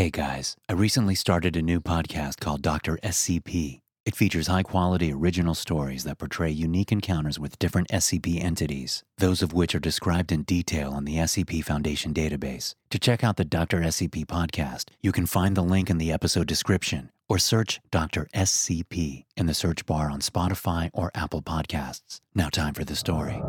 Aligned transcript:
Hey 0.00 0.08
guys, 0.08 0.56
I 0.66 0.72
recently 0.72 1.14
started 1.14 1.56
a 1.56 1.60
new 1.60 1.78
podcast 1.78 2.40
called 2.40 2.62
Dr. 2.62 2.96
SCP. 3.02 3.82
It 4.06 4.16
features 4.16 4.46
high 4.46 4.62
quality 4.62 5.12
original 5.12 5.54
stories 5.54 6.04
that 6.04 6.16
portray 6.16 6.48
unique 6.48 6.90
encounters 6.90 7.38
with 7.38 7.58
different 7.58 7.88
SCP 7.88 8.42
entities, 8.42 9.04
those 9.18 9.42
of 9.42 9.52
which 9.52 9.74
are 9.74 9.78
described 9.78 10.32
in 10.32 10.44
detail 10.44 10.92
on 10.92 11.04
the 11.04 11.16
SCP 11.16 11.62
Foundation 11.62 12.14
database. 12.14 12.74
To 12.88 12.98
check 12.98 13.22
out 13.22 13.36
the 13.36 13.44
Dr. 13.44 13.82
SCP 13.82 14.24
podcast, 14.24 14.86
you 15.02 15.12
can 15.12 15.26
find 15.26 15.54
the 15.54 15.60
link 15.60 15.90
in 15.90 15.98
the 15.98 16.12
episode 16.12 16.46
description 16.46 17.10
or 17.28 17.38
search 17.38 17.78
Dr. 17.90 18.26
SCP 18.34 19.26
in 19.36 19.44
the 19.44 19.52
search 19.52 19.84
bar 19.84 20.10
on 20.10 20.20
Spotify 20.20 20.88
or 20.94 21.10
Apple 21.14 21.42
Podcasts. 21.42 22.22
Now, 22.34 22.48
time 22.48 22.72
for 22.72 22.86
the 22.86 22.96
story. 22.96 23.42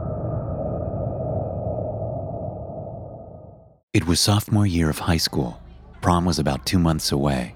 It 3.94 4.06
was 4.06 4.20
sophomore 4.20 4.68
year 4.68 4.90
of 4.90 5.00
high 5.00 5.16
school. 5.16 5.58
Prom 6.02 6.26
was 6.26 6.40
about 6.40 6.66
two 6.66 6.80
months 6.80 7.12
away. 7.12 7.54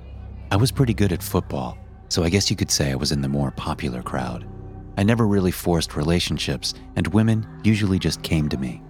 I 0.52 0.56
was 0.56 0.72
pretty 0.72 0.94
good 0.94 1.12
at 1.12 1.24
football, 1.24 1.80
so 2.10 2.24
I 2.24 2.30
guess 2.30 2.52
you 2.52 2.56
could 2.56 2.70
say 2.70 2.92
I 2.92 2.96
was 2.96 3.12
in 3.12 3.22
the 3.22 3.28
more 3.28 3.50
popular 3.50 4.04
crowd. 4.04 4.48
I 4.98 5.04
never 5.04 5.26
really 5.26 5.50
forced 5.50 5.96
relationships, 5.96 6.76
and 6.96 7.08
women 7.08 7.48
usually 7.64 7.98
just 7.98 8.22
came 8.22 8.48
to 8.50 8.58
me. 8.58 8.84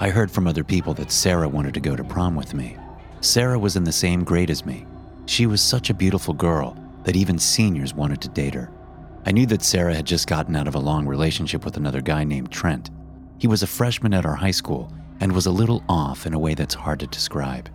I 0.00 0.10
heard 0.10 0.30
from 0.30 0.46
other 0.46 0.62
people 0.62 0.92
that 0.94 1.10
Sarah 1.10 1.48
wanted 1.48 1.72
to 1.74 1.80
go 1.80 1.96
to 1.96 2.04
prom 2.04 2.36
with 2.36 2.52
me. 2.52 2.76
Sarah 3.22 3.58
was 3.58 3.74
in 3.74 3.84
the 3.84 3.92
same 3.92 4.22
grade 4.22 4.50
as 4.50 4.66
me. 4.66 4.86
She 5.24 5.46
was 5.46 5.62
such 5.62 5.88
a 5.88 5.94
beautiful 5.94 6.34
girl 6.34 6.76
that 7.04 7.16
even 7.16 7.38
seniors 7.38 7.94
wanted 7.94 8.20
to 8.20 8.28
date 8.28 8.52
her. 8.52 8.70
I 9.24 9.32
knew 9.32 9.46
that 9.46 9.62
Sarah 9.62 9.94
had 9.94 10.04
just 10.04 10.28
gotten 10.28 10.56
out 10.56 10.68
of 10.68 10.74
a 10.74 10.78
long 10.78 11.06
relationship 11.06 11.64
with 11.64 11.78
another 11.78 12.02
guy 12.02 12.24
named 12.24 12.52
Trent. 12.52 12.90
He 13.38 13.46
was 13.46 13.62
a 13.62 13.66
freshman 13.66 14.12
at 14.12 14.26
our 14.26 14.36
high 14.36 14.50
school 14.50 14.92
and 15.20 15.32
was 15.32 15.46
a 15.46 15.50
little 15.50 15.82
off 15.88 16.26
in 16.26 16.34
a 16.34 16.38
way 16.38 16.52
that's 16.52 16.74
hard 16.74 17.00
to 17.00 17.06
describe. 17.06 17.70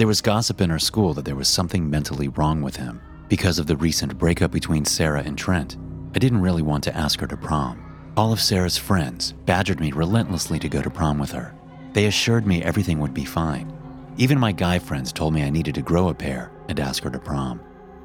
There 0.00 0.06
was 0.06 0.22
gossip 0.22 0.62
in 0.62 0.70
our 0.70 0.78
school 0.78 1.12
that 1.12 1.26
there 1.26 1.36
was 1.36 1.46
something 1.46 1.90
mentally 1.90 2.28
wrong 2.28 2.62
with 2.62 2.76
him. 2.76 3.02
Because 3.28 3.58
of 3.58 3.66
the 3.66 3.76
recent 3.76 4.16
breakup 4.16 4.50
between 4.50 4.86
Sarah 4.86 5.22
and 5.22 5.36
Trent, 5.36 5.76
I 6.14 6.18
didn't 6.18 6.40
really 6.40 6.62
want 6.62 6.84
to 6.84 6.96
ask 6.96 7.20
her 7.20 7.26
to 7.26 7.36
prom. 7.36 7.84
All 8.16 8.32
of 8.32 8.40
Sarah's 8.40 8.78
friends 8.78 9.32
badgered 9.44 9.78
me 9.78 9.92
relentlessly 9.92 10.58
to 10.60 10.70
go 10.70 10.80
to 10.80 10.88
prom 10.88 11.18
with 11.18 11.32
her. 11.32 11.54
They 11.92 12.06
assured 12.06 12.46
me 12.46 12.62
everything 12.62 12.98
would 13.00 13.12
be 13.12 13.26
fine. 13.26 13.70
Even 14.16 14.38
my 14.38 14.52
guy 14.52 14.78
friends 14.78 15.12
told 15.12 15.34
me 15.34 15.42
I 15.42 15.50
needed 15.50 15.74
to 15.74 15.82
grow 15.82 16.08
a 16.08 16.14
pair 16.14 16.50
and 16.70 16.80
ask 16.80 17.02
her 17.02 17.10
to 17.10 17.18
prom. 17.18 17.60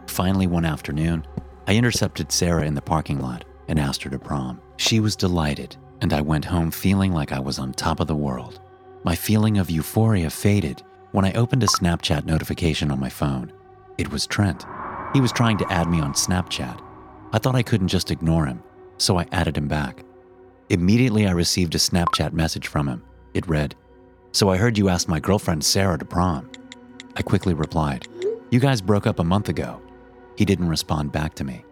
Finally, 0.07 0.47
one 0.47 0.65
afternoon, 0.65 1.25
I 1.65 1.77
intercepted 1.77 2.29
Sarah 2.29 2.65
in 2.65 2.73
the 2.73 2.81
parking 2.81 3.21
lot 3.21 3.45
and 3.69 3.79
asked 3.79 4.03
her 4.03 4.09
to 4.09 4.19
prom. 4.19 4.59
She 4.75 4.99
was 4.99 5.15
delighted, 5.15 5.77
and 6.01 6.11
I 6.11 6.19
went 6.19 6.43
home 6.43 6.71
feeling 6.71 7.13
like 7.13 7.31
I 7.31 7.39
was 7.39 7.57
on 7.57 7.71
top 7.71 8.01
of 8.01 8.07
the 8.07 8.15
world. 8.17 8.59
My 9.05 9.15
feeling 9.15 9.59
of 9.59 9.71
euphoria 9.71 10.29
faded 10.29 10.83
when 11.15 11.23
I 11.23 11.31
opened 11.31 11.63
a 11.63 11.67
Snapchat 11.67 12.25
notification 12.25 12.91
on 12.91 12.99
my 12.99 13.07
phone. 13.07 13.53
It 13.97 14.11
was 14.11 14.27
Trent. 14.27 14.65
He 15.13 15.21
was 15.21 15.31
trying 15.31 15.57
to 15.59 15.71
add 15.71 15.87
me 15.87 16.01
on 16.01 16.11
Snapchat. 16.11 16.83
I 17.31 17.37
thought 17.37 17.55
I 17.55 17.63
couldn't 17.63 17.87
just 17.87 18.11
ignore 18.11 18.45
him, 18.45 18.61
so 18.97 19.17
I 19.17 19.25
added 19.31 19.55
him 19.55 19.69
back. 19.69 20.03
Immediately, 20.67 21.25
I 21.25 21.31
received 21.31 21.73
a 21.73 21.77
Snapchat 21.77 22.33
message 22.33 22.67
from 22.67 22.89
him. 22.89 23.01
It 23.33 23.47
read, 23.47 23.75
So 24.33 24.49
I 24.49 24.57
heard 24.57 24.77
you 24.77 24.89
asked 24.89 25.07
my 25.07 25.21
girlfriend 25.21 25.63
Sarah 25.63 25.97
to 25.97 26.03
prom. 26.03 26.51
I 27.15 27.21
quickly 27.21 27.53
replied, 27.53 28.09
You 28.51 28.59
guys 28.59 28.81
broke 28.81 29.07
up 29.07 29.19
a 29.19 29.23
month 29.23 29.47
ago. 29.47 29.81
He 30.35 30.43
didn't 30.43 30.67
respond 30.67 31.13
back 31.13 31.33
to 31.35 31.45
me. 31.45 31.63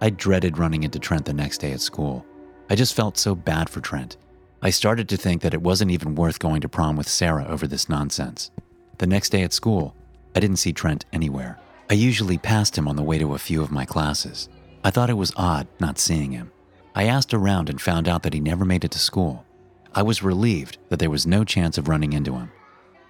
I 0.00 0.10
dreaded 0.10 0.58
running 0.58 0.82
into 0.82 0.98
Trent 0.98 1.24
the 1.24 1.32
next 1.32 1.58
day 1.58 1.70
at 1.70 1.80
school. 1.80 2.26
I 2.68 2.74
just 2.74 2.94
felt 2.94 3.16
so 3.16 3.36
bad 3.36 3.70
for 3.70 3.80
Trent. 3.80 4.16
I 4.60 4.70
started 4.70 5.08
to 5.10 5.16
think 5.16 5.42
that 5.42 5.54
it 5.54 5.62
wasn't 5.62 5.92
even 5.92 6.16
worth 6.16 6.40
going 6.40 6.62
to 6.62 6.68
prom 6.68 6.96
with 6.96 7.08
Sarah 7.08 7.46
over 7.46 7.68
this 7.68 7.88
nonsense. 7.88 8.50
The 8.98 9.06
next 9.06 9.30
day 9.30 9.42
at 9.42 9.52
school, 9.52 9.94
I 10.34 10.40
didn't 10.40 10.56
see 10.56 10.72
Trent 10.72 11.04
anywhere. 11.12 11.58
I 11.88 11.94
usually 11.94 12.36
passed 12.36 12.76
him 12.76 12.88
on 12.88 12.96
the 12.96 13.02
way 13.02 13.18
to 13.18 13.34
a 13.34 13.38
few 13.38 13.62
of 13.62 13.70
my 13.70 13.84
classes. 13.84 14.48
I 14.82 14.90
thought 14.90 15.10
it 15.10 15.14
was 15.14 15.32
odd 15.36 15.68
not 15.78 15.98
seeing 15.98 16.32
him. 16.32 16.50
I 16.96 17.04
asked 17.04 17.32
around 17.32 17.70
and 17.70 17.80
found 17.80 18.08
out 18.08 18.24
that 18.24 18.34
he 18.34 18.40
never 18.40 18.64
made 18.64 18.84
it 18.84 18.90
to 18.90 18.98
school. 18.98 19.44
I 19.94 20.02
was 20.02 20.22
relieved 20.22 20.78
that 20.88 20.98
there 20.98 21.10
was 21.10 21.26
no 21.26 21.44
chance 21.44 21.78
of 21.78 21.86
running 21.86 22.12
into 22.12 22.34
him. 22.34 22.50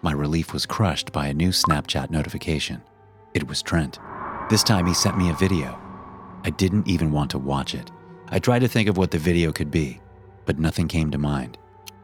My 0.02 0.12
relief 0.12 0.52
was 0.52 0.66
crushed 0.66 1.10
by 1.10 1.26
a 1.26 1.34
new 1.34 1.48
Snapchat 1.48 2.10
notification. 2.10 2.82
It 3.32 3.48
was 3.48 3.62
Trent. 3.62 3.98
This 4.50 4.62
time 4.62 4.86
he 4.86 4.94
sent 4.94 5.16
me 5.16 5.30
a 5.30 5.34
video. 5.34 5.78
I 6.44 6.50
didn't 6.50 6.86
even 6.86 7.12
want 7.12 7.30
to 7.30 7.38
watch 7.38 7.74
it. 7.74 7.90
I 8.28 8.38
tried 8.38 8.60
to 8.60 8.68
think 8.68 8.88
of 8.88 8.98
what 8.98 9.10
the 9.10 9.18
video 9.18 9.52
could 9.52 9.70
be, 9.70 10.00
but 10.44 10.58
nothing 10.58 10.86
came 10.86 11.10
to 11.10 11.18
mind. 11.18 11.56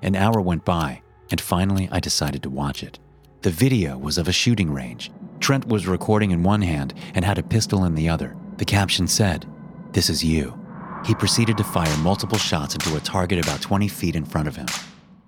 An 0.02 0.16
hour 0.16 0.40
went 0.40 0.64
by, 0.64 1.02
and 1.30 1.40
finally 1.40 1.88
I 1.92 2.00
decided 2.00 2.42
to 2.42 2.50
watch 2.50 2.82
it. 2.82 2.98
The 3.44 3.50
video 3.50 3.98
was 3.98 4.16
of 4.16 4.26
a 4.26 4.32
shooting 4.32 4.72
range. 4.72 5.10
Trent 5.38 5.68
was 5.68 5.86
recording 5.86 6.30
in 6.30 6.42
one 6.42 6.62
hand 6.62 6.94
and 7.14 7.22
had 7.22 7.36
a 7.36 7.42
pistol 7.42 7.84
in 7.84 7.94
the 7.94 8.08
other. 8.08 8.34
The 8.56 8.64
caption 8.64 9.06
said, 9.06 9.44
This 9.92 10.08
is 10.08 10.24
you. 10.24 10.58
He 11.04 11.14
proceeded 11.14 11.58
to 11.58 11.64
fire 11.64 11.94
multiple 11.98 12.38
shots 12.38 12.72
into 12.72 12.96
a 12.96 13.00
target 13.00 13.44
about 13.44 13.60
20 13.60 13.86
feet 13.86 14.16
in 14.16 14.24
front 14.24 14.48
of 14.48 14.56
him. 14.56 14.64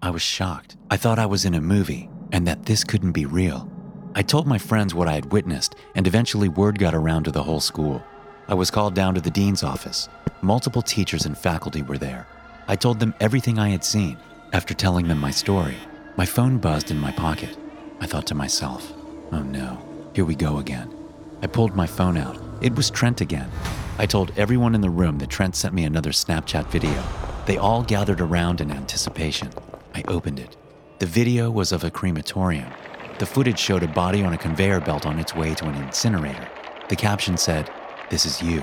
I 0.00 0.08
was 0.08 0.22
shocked. 0.22 0.78
I 0.90 0.96
thought 0.96 1.18
I 1.18 1.26
was 1.26 1.44
in 1.44 1.52
a 1.52 1.60
movie 1.60 2.08
and 2.32 2.46
that 2.46 2.64
this 2.64 2.84
couldn't 2.84 3.12
be 3.12 3.26
real. 3.26 3.70
I 4.14 4.22
told 4.22 4.46
my 4.46 4.56
friends 4.56 4.94
what 4.94 5.08
I 5.08 5.12
had 5.12 5.30
witnessed, 5.30 5.74
and 5.94 6.06
eventually 6.06 6.48
word 6.48 6.78
got 6.78 6.94
around 6.94 7.24
to 7.24 7.30
the 7.30 7.42
whole 7.42 7.60
school. 7.60 8.02
I 8.48 8.54
was 8.54 8.70
called 8.70 8.94
down 8.94 9.14
to 9.16 9.20
the 9.20 9.30
dean's 9.30 9.62
office. 9.62 10.08
Multiple 10.40 10.80
teachers 10.80 11.26
and 11.26 11.36
faculty 11.36 11.82
were 11.82 11.98
there. 11.98 12.26
I 12.66 12.76
told 12.76 12.98
them 12.98 13.12
everything 13.20 13.58
I 13.58 13.68
had 13.68 13.84
seen. 13.84 14.16
After 14.54 14.72
telling 14.72 15.06
them 15.06 15.18
my 15.18 15.32
story, 15.32 15.76
my 16.16 16.24
phone 16.24 16.56
buzzed 16.56 16.90
in 16.90 16.98
my 16.98 17.12
pocket. 17.12 17.58
I 18.00 18.06
thought 18.06 18.26
to 18.26 18.34
myself, 18.34 18.92
oh 19.32 19.42
no, 19.42 19.78
here 20.14 20.24
we 20.24 20.34
go 20.34 20.58
again. 20.58 20.94
I 21.42 21.46
pulled 21.46 21.74
my 21.74 21.86
phone 21.86 22.16
out. 22.16 22.40
It 22.60 22.76
was 22.76 22.90
Trent 22.90 23.20
again. 23.20 23.50
I 23.98 24.06
told 24.06 24.32
everyone 24.36 24.74
in 24.74 24.80
the 24.82 24.90
room 24.90 25.18
that 25.18 25.30
Trent 25.30 25.56
sent 25.56 25.74
me 25.74 25.84
another 25.84 26.10
Snapchat 26.10 26.66
video. 26.66 27.02
They 27.46 27.56
all 27.56 27.82
gathered 27.82 28.20
around 28.20 28.60
in 28.60 28.70
anticipation. 28.70 29.50
I 29.94 30.02
opened 30.08 30.40
it. 30.40 30.56
The 30.98 31.06
video 31.06 31.50
was 31.50 31.72
of 31.72 31.84
a 31.84 31.90
crematorium. 31.90 32.70
The 33.18 33.26
footage 33.26 33.58
showed 33.58 33.82
a 33.82 33.88
body 33.88 34.22
on 34.22 34.34
a 34.34 34.38
conveyor 34.38 34.80
belt 34.80 35.06
on 35.06 35.18
its 35.18 35.34
way 35.34 35.54
to 35.54 35.66
an 35.66 35.74
incinerator. 35.76 36.48
The 36.88 36.96
caption 36.96 37.38
said, 37.38 37.70
This 38.10 38.26
is 38.26 38.42
you. 38.42 38.62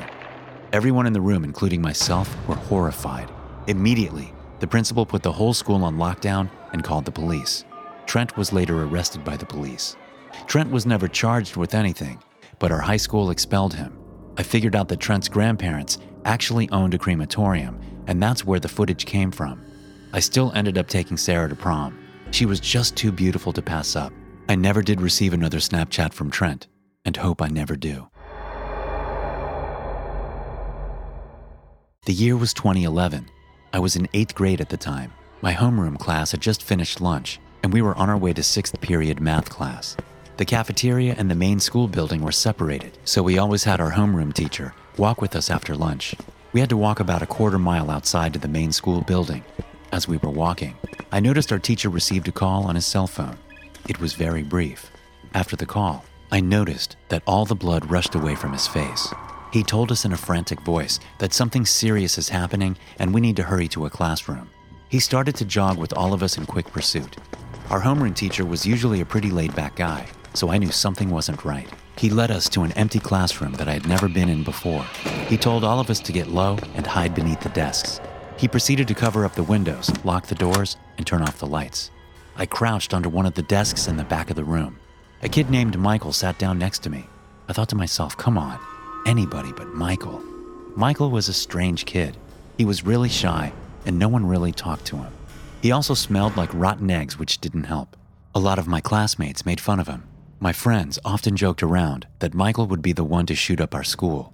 Everyone 0.72 1.08
in 1.08 1.14
the 1.14 1.22
room, 1.22 1.44
including 1.44 1.82
myself, 1.82 2.36
were 2.48 2.56
horrified. 2.56 3.32
Immediately, 3.68 4.34
the 4.60 4.68
principal 4.68 5.06
put 5.06 5.24
the 5.24 5.32
whole 5.32 5.54
school 5.54 5.84
on 5.84 5.98
lockdown 5.98 6.50
and 6.72 6.84
called 6.84 7.06
the 7.06 7.12
police. 7.12 7.66
Trent 8.13 8.38
was 8.38 8.53
later 8.53 8.84
arrested 8.84 9.24
by 9.24 9.35
the 9.35 9.46
police. 9.47 9.97
Trent 10.46 10.69
was 10.69 10.85
never 10.85 11.07
charged 11.07 11.56
with 11.56 11.74
anything, 11.74 12.22
but 12.59 12.72
our 12.72 12.79
high 12.79 12.97
school 12.97 13.31
expelled 13.31 13.74
him. 13.74 13.97
I 14.38 14.44
figured 14.44 14.75
out 14.75 14.88
that 14.90 15.00
Trent's 15.00 15.28
grandparents 15.28 15.97
actually 16.23 16.69
owned 16.69 16.94
a 16.94 17.00
crematorium, 17.00 17.81
and 18.06 18.22
that's 18.22 18.46
where 18.46 18.59
the 18.59 18.68
footage 18.68 19.07
came 19.07 19.31
from. 19.31 19.66
I 20.13 20.19
still 20.19 20.52
ended 20.53 20.78
up 20.78 20.88
taking 20.88 21.18
Sarah 21.18 21.50
to 21.50 21.56
prom. 21.56 21.97
She 22.29 22.46
was 22.46 22.59
just 22.59 22.96
too 22.96 23.12
beautiful 23.12 23.52
to 23.52 23.63
pass 23.63 23.96
up. 23.96 24.13
I 24.47 24.53
never 24.53 24.84
did 24.84 25.02
receive 25.02 25.34
another 25.34 25.57
Snapchat 25.57 26.13
from 26.13 26.29
Trent, 26.29 26.68
and 27.06 27.18
hope 27.18 27.41
I 27.41 27.47
never 27.47 27.75
do. 27.75 28.07
The 32.06 32.13
year 32.13 32.38
was 32.38 32.53
2011. 32.53 33.28
I 33.73 33.79
was 33.79 33.96
in 33.96 34.07
eighth 34.13 34.35
grade 34.35 34.62
at 34.62 34.69
the 34.69 34.78
time. 34.78 35.12
My 35.41 35.56
homeroom 35.56 35.97
class 35.97 36.29
had 36.29 36.41
just 36.41 36.62
finished 36.62 37.02
lunch, 37.02 37.40
and 37.63 37.74
we 37.74 37.81
were 37.81 37.96
on 37.96 38.09
our 38.09 38.18
way 38.18 38.34
to 38.34 38.44
sixth 38.44 38.79
period 38.81 39.19
math 39.19 39.50
class. 39.50 39.97
The 40.38 40.46
cafeteria 40.46 41.16
and 41.18 41.31
the 41.31 41.35
main 41.35 41.59
school 41.59 41.88
building 41.88 42.22
were 42.22 42.31
separated, 42.31 42.97
so 43.06 43.24
we 43.24 43.38
always 43.38 43.63
had 43.63 43.79
our 43.79 43.91
homeroom 43.91 44.34
teacher 44.34 44.74
walk 44.97 45.22
with 45.22 45.35
us 45.35 45.50
after 45.50 45.75
lunch. 45.75 46.13
We 46.52 46.59
had 46.59 46.69
to 46.69 46.78
walk 46.78 47.00
about 47.00 47.22
a 47.22 47.28
quarter 47.28 47.57
mile 47.57 47.90
outside 47.90 48.34
to 48.34 48.40
the 48.40 48.47
main 48.47 48.72
school 48.72 49.02
building. 49.02 49.44
As 49.91 50.07
we 50.07 50.18
were 50.18 50.29
walking, 50.29 50.75
I 51.12 51.19
noticed 51.19 51.52
our 51.52 51.59
teacher 51.59 51.90
received 51.90 52.28
a 52.28 52.31
call 52.31 52.66
on 52.66 52.75
his 52.75 52.85
cell 52.85 53.07
phone. 53.07 53.38
It 53.88 54.00
was 54.00 54.13
very 54.13 54.44
brief. 54.44 54.91
After 55.34 55.56
the 55.56 55.66
call, 55.66 56.03
I 56.31 56.41
noticed 56.41 56.96
that 57.09 57.23
all 57.26 57.46
the 57.46 57.55
blood 57.55 57.90
rushed 57.90 58.16
away 58.16 58.35
from 58.35 58.53
his 58.53 58.67
face. 58.67 59.14
He 59.52 59.61
told 59.61 59.91
us 59.91 60.03
in 60.03 60.14
a 60.14 60.17
frantic 60.17 60.61
voice 60.61 60.99
that 61.20 61.34
something 61.34 61.66
serious 61.66 62.17
is 62.17 62.29
happening 62.29 62.76
and 62.97 63.14
we 63.14 63.22
need 63.22 63.35
to 63.35 63.43
hurry 63.43 63.67
to 63.70 63.85
a 63.85 63.90
classroom. 63.91 64.49
He 64.90 64.99
started 64.99 65.35
to 65.35 65.46
jog 65.46 65.78
with 65.78 65.93
all 65.93 66.14
of 66.14 66.23
us 66.23 66.38
in 66.38 66.47
quick 66.47 66.72
pursuit. 66.72 67.17
Our 67.70 67.82
homeroom 67.82 68.16
teacher 68.16 68.46
was 68.46 68.66
usually 68.66 69.02
a 69.02 69.06
pretty 69.06 69.32
laid 69.32 69.56
back 69.56 69.76
guy, 69.76 70.08
so 70.34 70.50
I 70.50 70.58
knew 70.58 70.72
something 70.72 71.10
wasn't 71.10 71.46
right. 71.46 71.68
He 71.98 72.10
led 72.10 72.30
us 72.30 72.50
to 72.50 72.64
an 72.64 72.72
empty 72.74 73.00
classroom 73.00 73.54
that 73.54 73.68
I 73.68 73.74
had 73.74 73.88
never 73.88 74.10
been 74.10 74.30
in 74.30 74.44
before. 74.44 74.86
He 75.28 75.38
told 75.38 75.64
all 75.64 75.80
of 75.80 75.90
us 75.90 76.00
to 76.02 76.12
get 76.12 76.28
low 76.28 76.58
and 76.76 76.86
hide 76.86 77.16
beneath 77.16 77.40
the 77.42 77.50
desks. 77.50 78.02
He 78.38 78.48
proceeded 78.48 78.88
to 78.90 78.94
cover 78.94 79.26
up 79.26 79.36
the 79.36 79.44
windows, 79.44 79.92
lock 80.04 80.28
the 80.28 80.36
doors, 80.36 80.76
and 80.98 81.08
turn 81.08 81.22
off 81.22 81.40
the 81.40 81.48
lights. 81.48 81.90
I 82.36 82.46
crouched 82.46 82.94
under 82.94 83.10
one 83.10 83.26
of 83.26 83.36
the 83.36 83.44
desks 83.44 83.88
in 83.88 83.98
the 83.98 84.04
back 84.04 84.30
of 84.30 84.36
the 84.36 84.44
room. 84.44 84.80
A 85.22 85.30
kid 85.30 85.50
named 85.50 85.78
Michael 85.80 86.14
sat 86.14 86.38
down 86.38 86.60
next 86.60 86.80
to 86.84 86.90
me. 86.90 87.08
I 87.48 87.54
thought 87.54 87.70
to 87.70 87.76
myself, 87.76 88.18
come 88.18 88.38
on, 88.38 88.60
anybody 89.06 89.52
but 89.54 89.74
Michael. 89.74 90.22
Michael 90.76 91.12
was 91.12 91.30
a 91.30 91.34
strange 91.34 91.86
kid. 91.86 92.18
He 92.58 92.66
was 92.66 92.86
really 92.86 93.10
shy, 93.10 93.54
and 93.86 93.98
no 93.98 94.10
one 94.10 94.26
really 94.26 94.52
talked 94.52 94.86
to 94.88 94.98
him. 94.98 95.14
He 95.64 95.72
also 95.72 95.94
smelled 95.94 96.36
like 96.36 96.54
rotten 96.54 96.92
eggs, 96.92 97.18
which 97.18 97.38
didn't 97.38 97.64
help. 97.64 97.96
A 98.36 98.40
lot 98.40 98.60
of 98.60 98.68
my 98.68 98.82
classmates 98.82 99.46
made 99.46 99.62
fun 99.62 99.80
of 99.80 99.88
him. 99.88 100.04
My 100.42 100.52
friends 100.52 101.00
often 101.06 101.38
joked 101.38 101.64
around 101.64 102.06
that 102.20 102.34
Michael 102.34 102.68
would 102.68 102.82
be 102.82 102.92
the 102.92 103.06
one 103.06 103.26
to 103.28 103.34
shoot 103.34 103.62
up 103.62 103.74
our 103.74 103.86
school. 103.86 104.34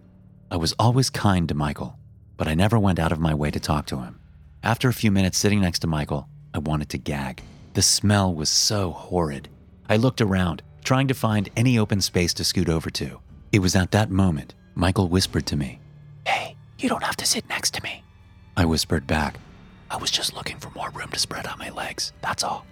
I 0.49 0.57
was 0.57 0.73
always 0.79 1.11
kind 1.11 1.47
to 1.47 1.53
Michael, 1.53 1.99
but 2.35 2.47
I 2.47 2.55
never 2.55 2.79
went 2.79 2.97
out 2.97 3.11
of 3.11 3.19
my 3.19 3.35
way 3.35 3.51
to 3.51 3.59
talk 3.59 3.85
to 3.87 3.99
him. 3.99 4.19
After 4.63 4.89
a 4.89 4.93
few 5.01 5.11
minutes 5.11 5.37
sitting 5.37 5.61
next 5.61 5.79
to 5.79 5.87
Michael, 5.87 6.27
I 6.55 6.57
wanted 6.57 6.89
to 6.89 6.97
gag. 6.97 7.43
The 7.75 7.83
smell 7.83 8.33
was 8.33 8.49
so 8.49 8.89
horrid. 8.89 9.49
I 9.87 9.97
looked 9.97 10.21
around, 10.21 10.63
trying 10.83 11.09
to 11.09 11.13
find 11.13 11.47
any 11.55 11.77
open 11.77 12.01
space 12.01 12.33
to 12.33 12.43
scoot 12.43 12.69
over 12.69 12.89
to. 12.89 13.19
It 13.51 13.59
was 13.59 13.75
at 13.75 13.91
that 13.91 14.09
moment 14.09 14.55
Michael 14.73 15.07
whispered 15.07 15.45
to 15.45 15.55
me, 15.55 15.79
Hey, 16.25 16.55
you 16.79 16.89
don't 16.89 17.03
have 17.03 17.17
to 17.17 17.27
sit 17.27 17.47
next 17.49 17.75
to 17.75 17.83
me. 17.83 18.03
I 18.57 18.65
whispered 18.65 19.05
back, 19.05 19.39
I 19.91 19.97
was 19.97 20.11
just 20.11 20.35
looking 20.35 20.57
for 20.57 20.69
more 20.71 20.91
room 20.91 21.09
to 21.09 21.19
spread 21.19 21.47
out 21.47 21.57
my 21.57 21.69
legs, 21.69 22.13
that's 22.21 22.43
all. 22.43 22.65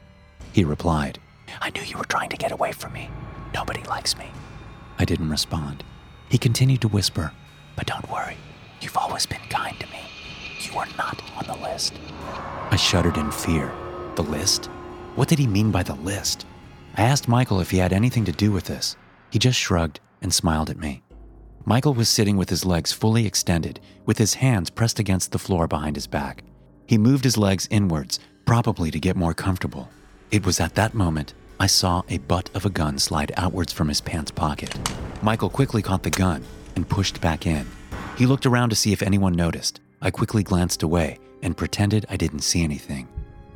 He 0.53 0.63
replied, 0.63 1.19
I 1.61 1.71
knew 1.71 1.81
you 1.81 1.97
were 1.97 2.05
trying 2.05 2.29
to 2.29 2.37
get 2.37 2.51
away 2.51 2.71
from 2.71 2.93
me. 2.93 3.09
Nobody 3.53 3.81
likes 3.83 4.17
me. 4.17 4.25
I 4.99 5.05
didn't 5.05 5.29
respond. 5.29 5.83
He 6.29 6.37
continued 6.37 6.81
to 6.81 6.87
whisper, 6.87 7.31
But 7.75 7.87
don't 7.87 8.09
worry, 8.09 8.37
you've 8.81 8.97
always 8.97 9.25
been 9.25 9.41
kind 9.49 9.79
to 9.79 9.87
me. 9.87 10.01
You 10.59 10.77
are 10.77 10.87
not 10.97 11.21
on 11.37 11.47
the 11.47 11.63
list. 11.63 11.93
I 12.71 12.75
shuddered 12.75 13.17
in 13.17 13.31
fear. 13.31 13.71
The 14.15 14.23
list? 14.23 14.65
What 15.15 15.27
did 15.27 15.39
he 15.39 15.47
mean 15.47 15.71
by 15.71 15.83
the 15.83 15.95
list? 15.95 16.45
I 16.95 17.03
asked 17.03 17.27
Michael 17.27 17.59
if 17.59 17.71
he 17.71 17.77
had 17.77 17.93
anything 17.93 18.25
to 18.25 18.31
do 18.31 18.51
with 18.51 18.65
this. 18.65 18.95
He 19.29 19.39
just 19.39 19.59
shrugged 19.59 19.99
and 20.21 20.33
smiled 20.33 20.69
at 20.69 20.77
me. 20.79 21.03
Michael 21.65 21.93
was 21.93 22.09
sitting 22.09 22.37
with 22.37 22.49
his 22.49 22.65
legs 22.65 22.93
fully 22.93 23.25
extended, 23.25 23.79
with 24.05 24.17
his 24.17 24.35
hands 24.35 24.69
pressed 24.69 24.99
against 24.99 25.31
the 25.31 25.39
floor 25.39 25.67
behind 25.67 25.95
his 25.95 26.07
back. 26.07 26.43
He 26.87 26.97
moved 26.97 27.23
his 27.23 27.37
legs 27.37 27.67
inwards, 27.69 28.19
probably 28.45 28.89
to 28.91 28.99
get 28.99 29.15
more 29.15 29.33
comfortable. 29.33 29.89
It 30.31 30.45
was 30.45 30.59
at 30.59 30.75
that 30.75 30.93
moment 30.93 31.33
I 31.59 31.67
saw 31.67 32.01
a 32.09 32.17
butt 32.17 32.49
of 32.55 32.65
a 32.65 32.69
gun 32.69 32.97
slide 32.97 33.31
outwards 33.37 33.71
from 33.71 33.87
his 33.89 34.01
pants 34.01 34.31
pocket. 34.31 34.75
Michael 35.21 35.49
quickly 35.49 35.81
caught 35.81 36.03
the 36.03 36.09
gun 36.09 36.43
and 36.75 36.87
pushed 36.87 37.21
back 37.21 37.45
in. 37.45 37.67
He 38.17 38.25
looked 38.25 38.45
around 38.45 38.69
to 38.69 38.75
see 38.75 38.93
if 38.93 39.03
anyone 39.03 39.33
noticed. 39.33 39.81
I 40.01 40.11
quickly 40.11 40.43
glanced 40.43 40.81
away 40.81 41.19
and 41.43 41.57
pretended 41.57 42.05
I 42.09 42.17
didn't 42.17 42.39
see 42.39 42.63
anything. 42.63 43.07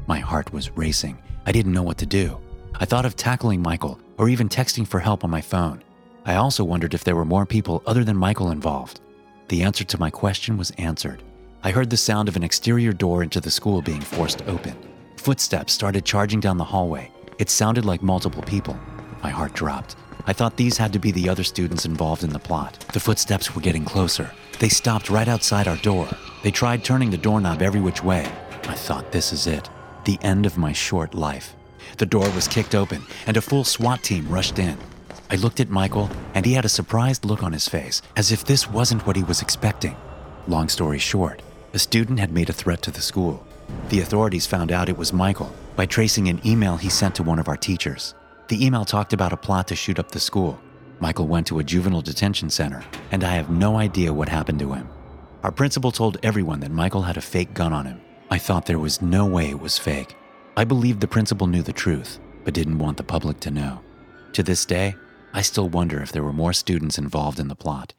My 0.08 0.20
heart 0.20 0.52
was 0.54 0.76
racing 0.78 1.18
I 1.46 1.52
didn't 1.52 1.74
know 1.74 1.82
what 1.82 1.98
to 1.98 2.06
do. 2.06 2.40
I 2.76 2.86
thought 2.86 3.06
of 3.06 3.16
tackling 3.16 3.62
Michael 3.62 4.00
or 4.18 4.30
even 4.30 4.48
texting 4.48 4.88
for 4.88 5.00
help 5.00 5.24
on 5.24 5.32
my 5.32 5.42
phone. 5.42 5.84
I 6.24 6.36
also 6.36 6.64
wondered 6.64 6.94
if 6.94 7.04
there 7.04 7.16
were 7.16 7.26
more 7.26 7.48
people 7.48 7.82
other 7.88 8.04
than 8.04 8.16
Michael 8.16 8.52
involved. 8.52 9.02
The 9.48 9.64
answer 9.64 9.84
to 9.84 10.00
my 10.00 10.12
question 10.12 10.56
was 10.56 10.70
answered. 10.72 11.24
I 11.64 11.70
heard 11.70 11.92
the 11.92 11.98
sound 11.98 12.28
of 12.28 12.36
an 12.36 12.44
exterior 12.44 12.92
door 12.92 13.22
into 13.22 13.40
the 13.40 13.52
school 13.52 13.84
being 13.84 14.02
forced 14.02 14.42
open. 14.48 14.76
Footsteps 15.18 15.72
started 15.72 16.04
charging 16.04 16.40
down 16.40 16.58
the 16.58 16.64
hallway. 16.64 17.12
It 17.38 17.52
sounded 17.52 17.86
like 17.86 18.02
multiple 18.02 18.42
people. 18.42 18.80
My 19.22 19.30
heart 19.30 19.54
dropped. 19.54 19.96
I 20.26 20.34
thought 20.34 20.58
these 20.58 20.78
had 20.78 20.92
to 20.94 21.00
be 21.00 21.12
the 21.12 21.30
other 21.30 21.44
students 21.44 21.86
involved 21.86 22.24
in 22.24 22.32
the 22.32 22.40
plot. 22.40 22.84
The 22.94 23.00
footsteps 23.00 23.54
were 23.54 23.62
getting 23.62 23.86
closer. 23.86 24.32
They 24.58 24.70
stopped 24.70 25.12
right 25.12 25.28
outside 25.28 25.68
our 25.68 25.78
door. 25.78 26.10
They 26.42 26.50
tried 26.50 26.84
turning 26.84 27.12
the 27.12 27.18
doorknob 27.18 27.62
every 27.62 27.80
which 27.80 28.04
way. 28.04 28.26
I 28.64 28.74
thought, 28.74 29.12
this 29.12 29.32
is 29.32 29.46
it 29.46 29.70
the 30.04 30.18
end 30.24 30.48
of 30.48 30.58
my 30.58 30.74
short 30.74 31.14
life. 31.14 31.56
The 31.98 32.08
door 32.08 32.28
was 32.32 32.48
kicked 32.48 32.74
open, 32.74 33.04
and 33.28 33.38
a 33.38 33.42
full 33.42 33.64
SWAT 33.64 34.02
team 34.02 34.28
rushed 34.28 34.58
in. 34.58 34.80
I 35.30 35.36
looked 35.36 35.60
at 35.60 35.70
Michael, 35.70 36.10
and 36.34 36.44
he 36.44 36.54
had 36.54 36.66
a 36.66 36.70
surprised 36.70 37.24
look 37.24 37.44
on 37.44 37.54
his 37.54 37.68
face, 37.68 38.02
as 38.18 38.32
if 38.32 38.44
this 38.44 38.68
wasn't 38.68 39.06
what 39.06 39.16
he 39.16 39.24
was 39.24 39.44
expecting. 39.44 39.96
Long 40.48 40.70
story 40.70 40.98
short, 40.98 41.44
a 41.74 41.80
student 41.80 42.20
had 42.20 42.32
made 42.32 42.50
a 42.50 42.54
threat 42.54 42.82
to 42.84 42.92
the 42.92 43.02
school. 43.02 43.46
The 43.90 44.02
authorities 44.02 44.46
found 44.46 44.72
out 44.72 44.90
it 44.90 44.98
was 44.98 45.14
Michael 45.14 45.54
by 45.76 45.86
tracing 45.86 46.28
an 46.28 46.42
email 46.46 46.78
he 46.78 46.90
sent 46.90 47.16
to 47.16 47.24
one 47.24 47.40
of 47.40 47.48
our 47.48 47.58
teachers. 47.58 48.14
The 48.50 48.66
email 48.66 48.84
talked 48.84 49.14
about 49.14 49.34
a 49.34 49.38
plot 49.38 49.68
to 49.70 49.76
shoot 49.76 50.00
up 50.00 50.12
the 50.12 50.20
school. 50.20 50.60
Michael 51.00 51.28
went 51.28 51.48
to 51.48 51.60
a 51.60 51.64
juvenile 51.64 52.02
detention 52.02 52.50
center, 52.50 52.84
and 53.12 53.24
I 53.24 53.34
have 53.36 53.50
no 53.50 53.78
idea 53.78 54.14
what 54.14 54.30
happened 54.30 54.60
to 54.60 54.74
him. 54.74 54.90
Our 55.44 55.52
principal 55.52 55.92
told 55.92 56.18
everyone 56.22 56.60
that 56.60 56.72
Michael 56.72 57.02
had 57.02 57.18
a 57.18 57.22
fake 57.22 57.54
gun 57.54 57.74
on 57.74 57.86
him, 57.86 58.02
I 58.30 58.38
thought 58.38 58.66
there 58.66 58.78
was 58.78 59.02
no 59.02 59.26
way 59.26 59.50
it 59.50 59.60
was 59.60 59.78
fake. 59.78 60.16
I 60.56 60.66
believed 60.66 61.02
the 61.02 61.08
principal 61.08 61.48
knew 61.48 61.64
the 61.64 61.74
truth, 61.74 62.20
but 62.44 62.54
didn't 62.54 62.78
want 62.78 62.98
the 62.98 63.04
public 63.04 63.40
to 63.42 63.52
know. 63.52 63.82
To 64.34 64.44
this 64.44 64.66
day, 64.66 64.96
I 65.34 65.42
still 65.42 65.70
wonder 65.70 66.02
if 66.02 66.12
there 66.12 66.24
were 66.24 66.34
more 66.34 66.54
students 66.54 66.98
involved 66.98 67.40
in 67.40 67.48
the 67.48 67.56
plot. 67.56 67.94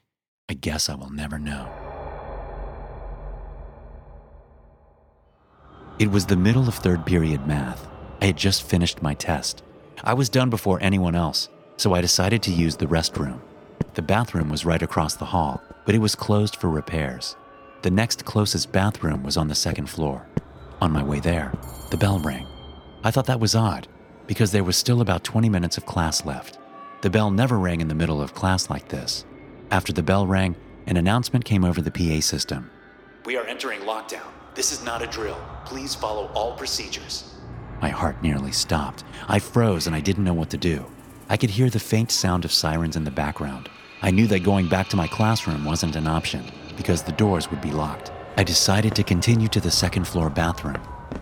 I 0.49 0.55
guess 0.55 0.89
I 0.89 0.95
will 0.95 1.11
never 1.11 1.39
know. 1.39 1.81
It 6.03 6.11
was 6.11 6.27
the 6.27 6.35
middle 6.37 6.67
of 6.67 6.75
third 6.75 7.07
period 7.07 7.47
math. 7.47 7.87
I 8.21 8.27
had 8.27 8.37
just 8.37 8.65
finished 8.65 9.03
my 9.03 9.15
test. 9.15 9.63
I 10.03 10.15
was 10.15 10.29
done 10.29 10.51
before 10.51 10.83
anyone 10.83 11.15
else, 11.15 11.49
so 11.77 11.95
I 11.95 12.01
decided 12.01 12.43
to 12.43 12.51
use 12.51 12.75
the 12.75 12.87
restroom. 12.87 13.41
The 13.95 14.03
bathroom 14.03 14.49
was 14.49 14.65
right 14.65 14.83
across 14.83 15.15
the 15.15 15.27
hall, 15.27 15.63
but 15.87 15.95
it 15.95 16.01
was 16.01 16.17
closed 16.17 16.57
for 16.57 16.69
repairs. 16.69 17.37
The 17.83 17.93
next 17.93 18.25
closest 18.25 18.73
bathroom 18.73 19.23
was 19.23 19.37
on 19.37 19.47
the 19.47 19.55
second 19.55 19.89
floor. 19.89 20.27
On 20.81 20.91
my 20.91 21.05
way 21.05 21.21
there, 21.21 21.53
the 21.93 21.97
bell 21.97 22.19
rang. 22.19 22.49
I 23.05 23.13
thought 23.13 23.27
that 23.27 23.39
was 23.39 23.55
odd, 23.55 23.87
because 24.27 24.51
there 24.51 24.65
was 24.65 24.77
still 24.77 25.03
about 25.03 25.23
20 25.23 25.49
minutes 25.49 25.79
of 25.79 25.87
class 25.87 26.27
left. 26.27 26.59
The 27.03 27.11
bell 27.11 27.31
never 27.31 27.61
rang 27.61 27.81
in 27.81 27.87
the 27.87 27.95
middle 27.95 28.21
of 28.21 28.35
class 28.35 28.69
like 28.69 28.89
this. 28.89 29.25
After 29.71 29.93
the 29.93 30.03
bell 30.03 30.27
rang, 30.27 30.57
an 30.89 30.97
announcement 30.97 31.45
came 31.45 31.65
over 31.65 31.81
the 31.81 31.93
PA 31.93 32.19
system. 32.19 32.73
We 33.25 33.37
are 33.37 33.47
entering 33.47 33.83
lockdown. 33.83 34.33
This 34.55 34.71
is 34.71 34.85
not 34.85 35.01
a 35.01 35.07
drill. 35.07 35.41
Please 35.65 35.95
follow 35.95 36.27
all 36.35 36.53
procedures. 36.57 37.35
My 37.81 37.89
heart 37.89 38.23
nearly 38.23 38.53
stopped. 38.53 39.03
I 39.27 39.39
froze 39.39 39.87
and 39.87 39.97
I 39.97 40.01
didn't 40.01 40.25
know 40.25 40.35
what 40.35 40.51
to 40.51 40.59
do. 40.59 40.85
I 41.31 41.39
could 41.39 41.49
hear 41.49 41.71
the 41.71 41.81
faint 41.81 42.11
sound 42.11 42.45
of 42.45 42.53
sirens 42.53 42.95
in 42.95 43.05
the 43.05 43.11
background. 43.11 43.71
I 44.03 44.11
knew 44.11 44.27
that 44.27 44.41
going 44.41 44.69
back 44.69 44.89
to 44.91 44.97
my 44.97 45.09
classroom 45.09 45.65
wasn't 45.65 45.97
an 45.97 46.07
option 46.07 46.45
because 46.77 47.03
the 47.03 47.13
doors 47.13 47.51
would 47.51 47.63
be 47.63 47.71
locked. 47.71 48.13
I 48.37 48.45
decided 48.45 48.95
to 48.97 49.03
continue 49.03 49.49
to 49.49 49.61
the 49.61 49.71
second 49.71 50.07
floor 50.07 50.29
bathroom. 50.29 50.81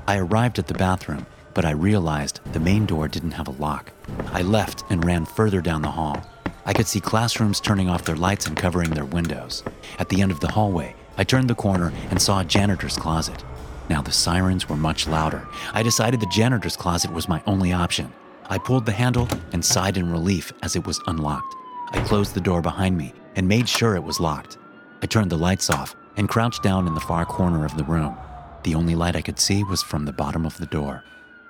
I 0.08 0.18
arrived 0.18 0.58
at 0.58 0.66
the 0.66 0.74
bathroom, 0.74 1.24
but 1.54 1.64
I 1.64 1.70
realized 1.70 2.40
the 2.52 2.58
main 2.58 2.84
door 2.84 3.06
didn't 3.06 3.32
have 3.32 3.46
a 3.46 3.52
lock. 3.52 3.92
I 4.32 4.42
left 4.42 4.82
and 4.90 5.04
ran 5.04 5.24
further 5.24 5.60
down 5.60 5.82
the 5.82 5.90
hall. 5.90 6.20
I 6.66 6.72
could 6.72 6.88
see 6.88 7.00
classrooms 7.00 7.60
turning 7.60 7.88
off 7.88 8.04
their 8.04 8.16
lights 8.16 8.46
and 8.46 8.56
covering 8.56 8.90
their 8.90 9.04
windows. 9.04 9.62
At 9.98 10.08
the 10.08 10.20
end 10.20 10.32
of 10.32 10.40
the 10.40 10.50
hallway, 10.50 10.94
I 11.16 11.24
turned 11.24 11.50
the 11.50 11.54
corner 11.54 11.92
and 12.10 12.20
saw 12.20 12.40
a 12.40 12.44
janitor's 12.44 12.96
closet. 12.96 13.44
Now 13.88 14.02
the 14.02 14.12
sirens 14.12 14.68
were 14.68 14.76
much 14.76 15.08
louder. 15.08 15.46
I 15.72 15.82
decided 15.82 16.20
the 16.20 16.26
janitor's 16.26 16.76
closet 16.76 17.12
was 17.12 17.28
my 17.28 17.42
only 17.46 17.72
option. 17.72 18.12
I 18.48 18.58
pulled 18.58 18.86
the 18.86 18.92
handle 18.92 19.28
and 19.52 19.64
sighed 19.64 19.96
in 19.96 20.10
relief 20.10 20.52
as 20.62 20.76
it 20.76 20.86
was 20.86 21.00
unlocked. 21.06 21.54
I 21.92 22.00
closed 22.02 22.34
the 22.34 22.40
door 22.40 22.62
behind 22.62 22.96
me 22.96 23.12
and 23.36 23.48
made 23.48 23.68
sure 23.68 23.96
it 23.96 24.04
was 24.04 24.20
locked. 24.20 24.58
I 25.02 25.06
turned 25.06 25.30
the 25.30 25.36
lights 25.36 25.70
off 25.70 25.94
and 26.16 26.28
crouched 26.28 26.62
down 26.62 26.86
in 26.86 26.94
the 26.94 27.00
far 27.00 27.24
corner 27.24 27.64
of 27.64 27.76
the 27.76 27.84
room. 27.84 28.16
The 28.62 28.74
only 28.74 28.94
light 28.94 29.16
I 29.16 29.22
could 29.22 29.40
see 29.40 29.64
was 29.64 29.82
from 29.82 30.04
the 30.04 30.12
bottom 30.12 30.44
of 30.44 30.56
the 30.58 30.66
door. 30.66 31.02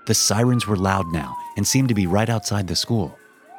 The 0.07 0.15
sirens 0.15 0.67
were 0.67 0.77
loud 0.77 1.07
now 1.09 1.37
and 1.57 1.67
seemed 1.67 1.89
to 1.89 1.95
be 1.95 2.07
right 2.07 2.29
outside 2.29 2.69
the 2.69 2.77
school. 2.77 3.19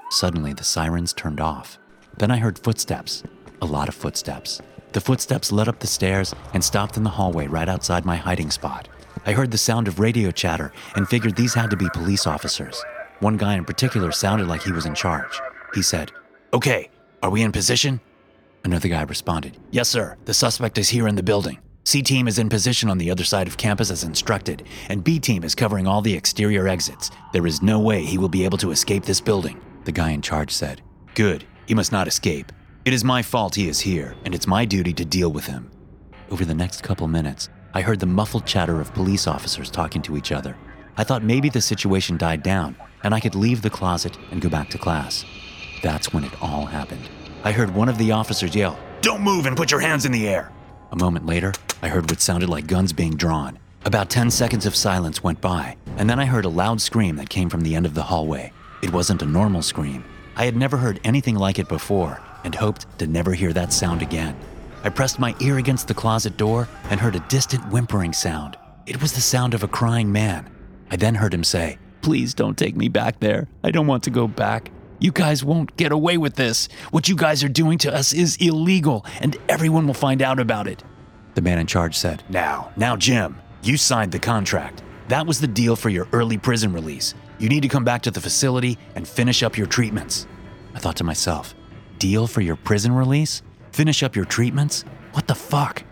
Suddenly, 0.10 0.54
the 0.54 0.64
sirens 0.64 1.14
turned 1.14 1.40
off. 1.40 1.78
Then 2.18 2.32
I 2.32 2.38
heard 2.38 2.60
footsteps, 2.60 3.24
a 3.62 3.66
lot 3.66 3.88
of 3.90 3.96
footsteps. 3.96 4.62
The 4.94 5.02
footsteps 5.02 5.52
led 5.52 5.70
up 5.70 5.80
the 5.80 5.88
stairs 5.88 6.36
and 6.54 6.64
stopped 6.64 6.98
in 6.98 7.04
the 7.04 7.10
hallway 7.10 7.48
right 7.48 7.70
outside 7.70 8.06
my 8.06 8.18
hiding 8.18 8.52
spot. 8.52 8.90
I 9.26 9.32
heard 9.32 9.52
the 9.52 9.58
sound 9.58 9.88
of 9.88 10.00
radio 10.00 10.32
chatter 10.32 10.74
and 10.96 11.08
figured 11.08 11.36
these 11.36 11.54
had 11.54 11.70
to 11.70 11.78
be 11.78 11.90
police 11.90 12.28
officers. 12.28 12.84
One 13.20 13.38
guy 13.38 13.56
in 13.56 13.66
particular 13.66 14.12
sounded 14.12 14.48
like 14.48 14.64
he 14.64 14.72
was 14.72 14.86
in 14.86 14.96
charge. 14.96 15.40
He 15.74 15.82
said, 15.82 16.12
Okay, 16.54 16.90
are 17.24 17.30
we 17.30 17.42
in 17.42 17.52
position? 17.52 18.02
Another 18.66 18.90
guy 18.90 19.04
responded, 19.04 19.58
Yes, 19.72 19.88
sir. 19.88 20.18
The 20.26 20.34
suspect 20.34 20.78
is 20.78 20.90
here 20.90 21.08
in 21.08 21.16
the 21.16 21.24
building. 21.24 21.60
C 21.86 22.02
team 22.02 22.28
is 22.28 22.38
in 22.38 22.50
position 22.50 22.90
on 22.90 22.98
the 22.98 23.10
other 23.10 23.24
side 23.24 23.48
of 23.48 23.58
campus 23.58 23.92
as 23.92 24.04
instructed, 24.04 24.64
and 24.90 25.04
B 25.04 25.20
team 25.20 25.44
is 25.44 25.56
covering 25.56 25.88
all 25.88 26.02
the 26.02 26.14
exterior 26.14 26.68
exits. 26.68 27.12
There 27.32 27.48
is 27.48 27.62
no 27.62 27.80
way 27.80 28.04
he 28.04 28.18
will 28.18 28.30
be 28.30 28.46
able 28.46 28.58
to 28.60 28.72
escape 28.72 29.04
this 29.04 29.22
building. 29.22 29.60
The 29.86 29.92
guy 29.92 30.12
in 30.12 30.22
charge 30.22 30.52
said, 30.52 30.82
Good. 31.16 31.46
He 31.68 31.74
must 31.74 31.92
not 31.92 32.08
escape. 32.08 32.52
It 32.84 32.94
is 32.94 33.04
my 33.04 33.22
fault 33.22 33.54
he 33.54 33.70
is 33.70 33.80
here, 33.80 34.16
and 34.26 34.34
it's 34.34 34.48
my 34.48 34.66
duty 34.66 34.92
to 34.94 35.06
deal 35.06 35.32
with 35.32 35.46
him. 35.46 35.70
Over 36.32 36.44
the 36.46 36.56
next 36.56 36.82
couple 36.82 37.08
minutes, 37.08 37.48
I 37.76 37.82
heard 37.82 38.00
the 38.00 38.08
muffled 38.08 38.48
chatter 38.48 38.82
of 38.82 38.92
police 38.96 39.28
officers 39.28 39.70
talking 39.70 40.02
to 40.02 40.18
each 40.18 40.32
other. 40.32 40.58
I 40.98 41.04
thought 41.04 41.24
maybe 41.24 41.48
the 41.48 41.62
situation 41.62 42.18
died 42.18 42.42
down 42.42 42.76
and 43.04 43.14
I 43.14 43.20
could 43.20 43.36
leave 43.36 43.62
the 43.62 43.70
closet 43.70 44.18
and 44.32 44.42
go 44.42 44.50
back 44.50 44.72
to 44.72 44.80
class. 44.80 45.26
That's 45.84 46.12
when 46.12 46.24
it 46.24 46.34
all 46.42 46.66
happened. 46.66 47.08
I 47.44 47.52
heard 47.52 47.76
one 47.76 47.88
of 47.88 48.00
the 48.00 48.14
officers 48.14 48.56
yell, 48.56 48.80
Don't 49.02 49.22
move 49.22 49.46
and 49.46 49.56
put 49.56 49.70
your 49.70 49.80
hands 49.80 50.06
in 50.06 50.12
the 50.12 50.28
air. 50.28 50.52
A 50.92 50.96
moment 50.96 51.28
later, 51.28 51.54
I 51.84 51.88
heard 51.88 52.10
what 52.10 52.20
sounded 52.20 52.50
like 52.50 52.66
guns 52.66 52.94
being 52.94 53.16
drawn. 53.16 53.60
About 53.86 54.10
10 54.10 54.32
seconds 54.32 54.66
of 54.66 54.76
silence 54.76 55.24
went 55.24 55.40
by, 55.40 55.78
and 55.98 56.10
then 56.10 56.20
I 56.20 56.26
heard 56.26 56.46
a 56.46 56.50
loud 56.50 56.82
scream 56.82 57.16
that 57.18 57.30
came 57.30 57.50
from 57.50 57.62
the 57.62 57.76
end 57.76 57.86
of 57.86 57.94
the 57.94 58.04
hallway. 58.04 58.52
It 58.82 58.92
wasn't 58.92 59.22
a 59.22 59.28
normal 59.28 59.62
scream. 59.62 60.04
I 60.36 60.46
had 60.46 60.56
never 60.56 60.78
heard 60.78 61.00
anything 61.04 61.36
like 61.36 61.60
it 61.60 61.68
before 61.68 62.20
and 62.44 62.56
hoped 62.56 62.86
to 63.00 63.08
never 63.08 63.34
hear 63.34 63.54
that 63.54 63.74
sound 63.74 64.02
again. 64.02 64.36
I 64.84 64.90
pressed 64.90 65.20
my 65.20 65.36
ear 65.40 65.58
against 65.58 65.88
the 65.88 65.94
closet 65.94 66.38
door 66.38 66.68
and 66.90 67.00
heard 67.00 67.16
a 67.16 67.26
distant 67.28 67.70
whimpering 67.72 68.14
sound. 68.14 68.58
It 68.86 69.02
was 69.02 69.14
the 69.14 69.22
sound 69.22 69.54
of 69.54 69.64
a 69.64 69.68
crying 69.68 70.12
man. 70.12 70.50
I 70.90 70.96
then 70.96 71.16
heard 71.16 71.34
him 71.34 71.44
say, 71.44 71.78
Please 72.02 72.34
don't 72.34 72.58
take 72.58 72.76
me 72.76 72.90
back 72.90 73.20
there. 73.20 73.48
I 73.64 73.70
don't 73.70 73.86
want 73.88 74.04
to 74.04 74.10
go 74.10 74.28
back. 74.28 74.72
You 75.00 75.12
guys 75.12 75.44
won't 75.44 75.76
get 75.78 75.92
away 75.92 76.18
with 76.18 76.36
this. 76.36 76.68
What 76.90 77.08
you 77.08 77.16
guys 77.16 77.44
are 77.44 77.50
doing 77.50 77.78
to 77.80 77.94
us 77.94 78.12
is 78.14 78.38
illegal, 78.38 79.06
and 79.20 79.38
everyone 79.50 79.88
will 79.88 79.94
find 79.94 80.22
out 80.22 80.40
about 80.40 80.68
it. 80.68 80.84
The 81.36 81.42
man 81.42 81.60
in 81.60 81.68
charge 81.68 81.98
said, 81.98 82.24
Now, 82.30 82.72
now, 82.76 82.96
Jim, 82.96 83.40
you 83.64 83.78
signed 83.78 84.12
the 84.12 84.20
contract. 84.20 84.84
That 85.08 85.28
was 85.28 85.40
the 85.40 85.48
deal 85.48 85.76
for 85.76 85.90
your 85.90 86.08
early 86.12 86.38
prison 86.38 86.74
release. 86.74 87.14
You 87.38 87.50
need 87.50 87.62
to 87.62 87.68
come 87.68 87.84
back 87.84 88.02
to 88.04 88.12
the 88.12 88.22
facility 88.22 88.78
and 88.96 89.08
finish 89.08 89.44
up 89.44 89.58
your 89.58 89.68
treatments. 89.68 90.28
I 90.74 90.80
thought 90.80 90.98
to 90.98 91.04
myself, 91.04 91.54
Deal 92.02 92.26
for 92.26 92.42
your 92.42 92.56
prison 92.56 92.92
release? 92.94 93.44
Finish 93.74 94.02
up 94.02 94.16
your 94.16 94.26
treatments? 94.26 94.86
What 95.14 95.28
the 95.28 95.36
fuck? 95.36 95.84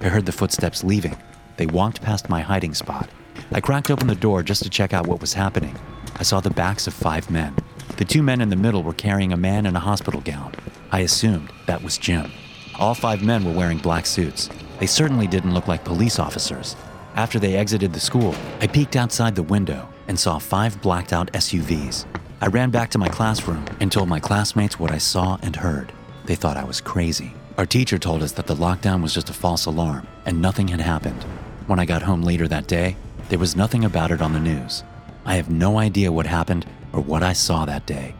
I 0.00 0.08
heard 0.08 0.24
the 0.24 0.32
footsteps 0.32 0.82
leaving. 0.82 1.14
They 1.58 1.66
walked 1.66 2.00
past 2.00 2.30
my 2.30 2.40
hiding 2.40 2.72
spot. 2.72 3.10
I 3.52 3.60
cracked 3.60 3.90
open 3.90 4.06
the 4.06 4.14
door 4.14 4.42
just 4.42 4.62
to 4.62 4.70
check 4.70 4.94
out 4.94 5.06
what 5.06 5.20
was 5.20 5.34
happening. 5.34 5.78
I 6.16 6.22
saw 6.22 6.40
the 6.40 6.48
backs 6.48 6.86
of 6.86 6.94
five 6.94 7.30
men. 7.30 7.54
The 7.98 8.06
two 8.06 8.22
men 8.22 8.40
in 8.40 8.48
the 8.48 8.56
middle 8.56 8.82
were 8.82 8.94
carrying 8.94 9.34
a 9.34 9.36
man 9.36 9.66
in 9.66 9.76
a 9.76 9.80
hospital 9.80 10.22
gown. 10.22 10.54
I 10.92 11.00
assumed 11.00 11.52
that 11.66 11.82
was 11.82 11.98
Jim. 11.98 12.32
All 12.78 12.94
five 12.94 13.22
men 13.22 13.44
were 13.44 13.52
wearing 13.52 13.76
black 13.76 14.06
suits. 14.06 14.48
They 14.78 14.86
certainly 14.86 15.26
didn't 15.26 15.52
look 15.52 15.68
like 15.68 15.84
police 15.84 16.18
officers. 16.18 16.74
After 17.16 17.38
they 17.38 17.56
exited 17.56 17.92
the 17.92 18.00
school, 18.00 18.34
I 18.62 18.66
peeked 18.66 18.96
outside 18.96 19.34
the 19.34 19.42
window 19.42 19.86
and 20.08 20.18
saw 20.18 20.38
five 20.38 20.80
blacked 20.80 21.12
out 21.12 21.30
SUVs. 21.34 22.06
I 22.42 22.46
ran 22.46 22.70
back 22.70 22.88
to 22.90 22.98
my 22.98 23.08
classroom 23.08 23.66
and 23.80 23.92
told 23.92 24.08
my 24.08 24.18
classmates 24.18 24.78
what 24.78 24.90
I 24.90 24.96
saw 24.96 25.36
and 25.42 25.54
heard. 25.54 25.92
They 26.24 26.34
thought 26.34 26.56
I 26.56 26.64
was 26.64 26.80
crazy. 26.80 27.34
Our 27.58 27.66
teacher 27.66 27.98
told 27.98 28.22
us 28.22 28.32
that 28.32 28.46
the 28.46 28.54
lockdown 28.54 29.02
was 29.02 29.12
just 29.12 29.28
a 29.28 29.34
false 29.34 29.66
alarm 29.66 30.06
and 30.24 30.40
nothing 30.40 30.68
had 30.68 30.80
happened. 30.80 31.22
When 31.66 31.78
I 31.78 31.84
got 31.84 32.00
home 32.00 32.22
later 32.22 32.48
that 32.48 32.66
day, 32.66 32.96
there 33.28 33.38
was 33.38 33.56
nothing 33.56 33.84
about 33.84 34.10
it 34.10 34.22
on 34.22 34.32
the 34.32 34.40
news. 34.40 34.84
I 35.26 35.34
have 35.34 35.50
no 35.50 35.78
idea 35.78 36.12
what 36.12 36.24
happened 36.24 36.64
or 36.94 37.02
what 37.02 37.22
I 37.22 37.34
saw 37.34 37.66
that 37.66 37.84
day. 37.84 38.14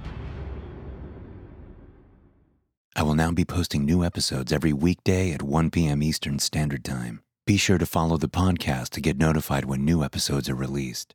I 2.94 3.02
will 3.02 3.14
now 3.14 3.32
be 3.32 3.46
posting 3.46 3.86
new 3.86 4.04
episodes 4.04 4.52
every 4.52 4.74
weekday 4.74 5.32
at 5.32 5.42
1 5.42 5.70
p.m. 5.70 6.02
Eastern 6.02 6.38
Standard 6.40 6.84
Time. 6.84 7.22
Be 7.46 7.56
sure 7.56 7.78
to 7.78 7.86
follow 7.86 8.18
the 8.18 8.28
podcast 8.28 8.90
to 8.90 9.00
get 9.00 9.16
notified 9.16 9.64
when 9.64 9.82
new 9.82 10.04
episodes 10.04 10.50
are 10.50 10.54
released. 10.54 11.14